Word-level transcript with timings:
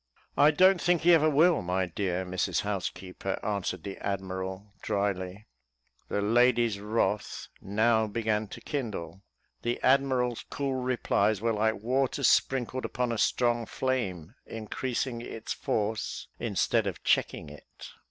"I 0.35 0.49
don't 0.49 0.81
think 0.81 1.01
he 1.03 1.13
ever 1.13 1.29
will, 1.29 1.61
my 1.61 1.85
dear 1.85 2.25
Mrs 2.25 2.61
Housekeeper," 2.61 3.39
answered 3.45 3.83
the 3.83 3.97
admiral, 3.99 4.73
drily. 4.81 5.45
The 6.07 6.23
lady's 6.23 6.79
wrath 6.79 7.49
now 7.61 8.07
began 8.07 8.47
to 8.47 8.61
kindle. 8.61 9.21
The 9.61 9.79
admiral's 9.83 10.43
cool 10.49 10.73
replies 10.73 11.39
were 11.39 11.53
like 11.53 11.75
water 11.83 12.23
sprinkled 12.23 12.83
upon 12.83 13.11
a 13.11 13.19
strong 13.19 13.67
flame, 13.67 14.33
increasing 14.47 15.21
its 15.21 15.53
force, 15.53 16.29
instead 16.39 16.87
of 16.87 17.03
checking 17.03 17.49
it. 17.51 17.89